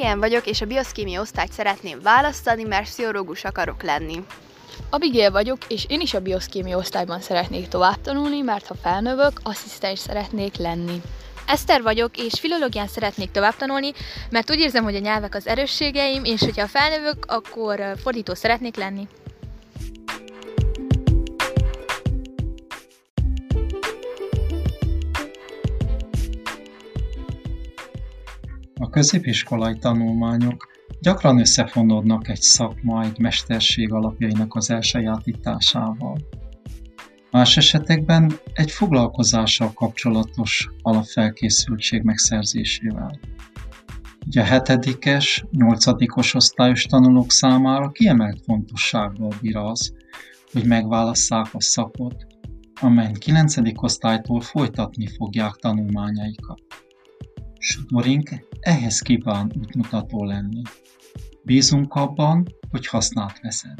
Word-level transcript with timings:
Adrián 0.00 0.20
vagyok, 0.20 0.46
és 0.46 0.60
a 0.60 0.66
bioszkémia 0.66 1.20
osztályt 1.20 1.52
szeretném 1.52 2.00
választani, 2.02 2.62
mert 2.62 2.84
pszichológus 2.84 3.44
akarok 3.44 3.82
lenni. 3.82 4.24
Abigail 4.90 5.30
vagyok, 5.30 5.58
és 5.68 5.84
én 5.88 6.00
is 6.00 6.14
a 6.14 6.20
bioszkémia 6.20 6.76
osztályban 6.76 7.20
szeretnék 7.20 7.68
tovább 7.68 8.00
tanulni, 8.00 8.40
mert 8.40 8.66
ha 8.66 8.74
felnövök, 8.82 9.40
asszisztens 9.42 9.98
szeretnék 9.98 10.56
lenni. 10.56 11.00
Eszter 11.46 11.82
vagyok, 11.82 12.16
és 12.16 12.40
filológián 12.40 12.86
szeretnék 12.86 13.30
tovább 13.30 13.56
tanulni, 13.56 13.92
mert 14.30 14.50
úgy 14.50 14.60
érzem, 14.60 14.84
hogy 14.84 14.94
a 14.96 14.98
nyelvek 14.98 15.34
az 15.34 15.46
erősségeim, 15.46 16.24
és 16.24 16.40
hogyha 16.40 16.66
felnövök, 16.66 17.24
akkor 17.26 17.94
fordító 18.02 18.34
szeretnék 18.34 18.76
lenni. 18.76 19.08
A 28.82 28.88
középiskolai 28.88 29.78
tanulmányok 29.78 30.68
gyakran 31.00 31.38
összefonódnak 31.38 32.28
egy 32.28 32.40
szakma, 32.40 33.02
egy 33.04 33.18
mesterség 33.18 33.92
alapjainak 33.92 34.54
az 34.54 34.70
elsajátításával. 34.70 36.16
Más 37.30 37.56
esetekben 37.56 38.32
egy 38.52 38.70
foglalkozással 38.70 39.72
kapcsolatos 39.72 40.68
alapfelkészültség 40.82 42.02
megszerzésével. 42.02 43.18
Ugye 44.26 44.40
a 44.40 44.44
hetedikes, 44.44 45.44
nyolcadikos 45.50 46.34
osztályos 46.34 46.82
tanulók 46.82 47.30
számára 47.30 47.90
kiemelt 47.90 48.40
fontossággal 48.44 49.32
bír 49.40 49.56
az, 49.56 49.94
hogy 50.52 50.64
megválasszák 50.64 51.46
a 51.52 51.60
szakot, 51.60 52.26
amelyen 52.80 53.14
9. 53.14 53.54
osztálytól 53.74 54.40
folytatni 54.40 55.06
fogják 55.06 55.54
tanulmányaikat. 55.54 56.60
Sodorink 57.58 58.48
ehhez 58.60 59.00
kíván 59.00 59.52
útmutató 59.58 60.24
lenni. 60.24 60.62
Bízunk 61.42 61.94
abban, 61.94 62.46
hogy 62.70 62.86
hasznát 62.86 63.40
veszed. 63.40 63.78